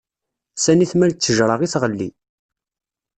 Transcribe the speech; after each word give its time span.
Sani 0.63 0.85
tmal 0.91 1.11
ttejṛa 1.13 1.55
i 1.65 1.67
tɣelli. 1.73 2.09